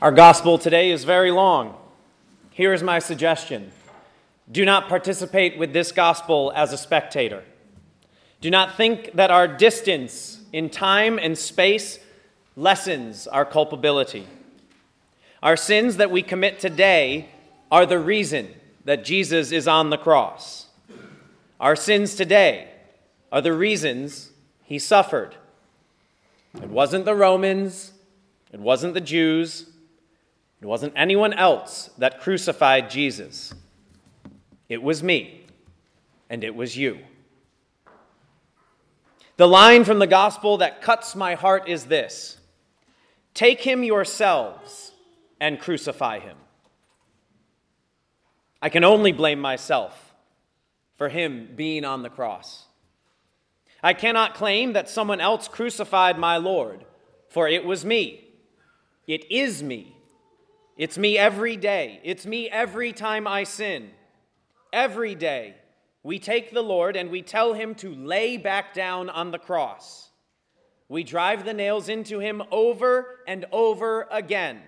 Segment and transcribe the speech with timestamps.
[0.00, 1.74] Our gospel today is very long.
[2.50, 3.72] Here is my suggestion
[4.48, 7.42] do not participate with this gospel as a spectator.
[8.40, 11.98] Do not think that our distance in time and space
[12.54, 14.28] lessens our culpability.
[15.42, 17.30] Our sins that we commit today
[17.68, 18.54] are the reason
[18.84, 20.68] that Jesus is on the cross.
[21.58, 22.68] Our sins today
[23.32, 24.30] are the reasons
[24.62, 25.34] he suffered.
[26.54, 27.92] It wasn't the Romans,
[28.52, 29.68] it wasn't the Jews,
[30.60, 33.54] it wasn't anyone else that crucified Jesus.
[34.68, 35.46] It was me,
[36.28, 36.98] and it was you.
[39.36, 42.38] The line from the gospel that cuts my heart is this
[43.34, 44.92] Take him yourselves
[45.40, 46.36] and crucify him.
[48.60, 50.12] I can only blame myself
[50.96, 52.64] for him being on the cross.
[53.80, 56.84] I cannot claim that someone else crucified my Lord,
[57.28, 58.24] for it was me.
[59.06, 59.97] It is me.
[60.78, 62.00] It's me every day.
[62.04, 63.90] It's me every time I sin.
[64.72, 65.56] Every day,
[66.04, 70.08] we take the Lord and we tell him to lay back down on the cross.
[70.88, 74.60] We drive the nails into him over and over again.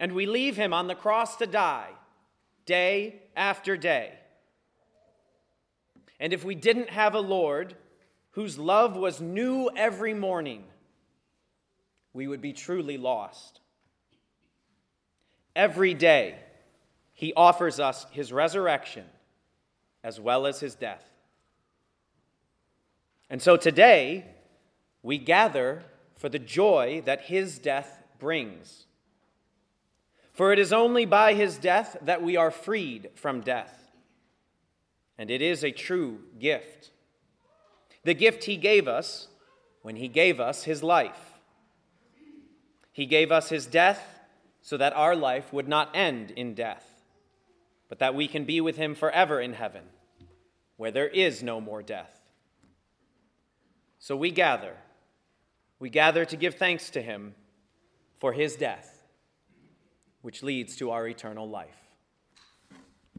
[0.00, 1.90] And we leave him on the cross to die,
[2.64, 4.14] day after day.
[6.18, 7.76] And if we didn't have a Lord
[8.30, 10.64] whose love was new every morning,
[12.14, 13.60] we would be truly lost.
[15.54, 16.36] Every day,
[17.12, 19.04] he offers us his resurrection
[20.02, 21.04] as well as his death.
[23.30, 24.26] And so today,
[25.02, 25.82] we gather
[26.16, 28.86] for the joy that his death brings.
[30.32, 33.90] For it is only by his death that we are freed from death.
[35.18, 36.90] And it is a true gift.
[38.04, 39.28] The gift he gave us
[39.82, 41.34] when he gave us his life.
[42.92, 44.11] He gave us his death
[44.62, 46.92] so that our life would not end in death
[47.92, 49.82] but that we can be with him forever in heaven,
[50.78, 52.22] where there is no more death.
[53.98, 54.78] So we gather.
[55.78, 57.34] We gather to give thanks to him
[58.16, 59.02] for his death,
[60.22, 61.91] which leads to our eternal life.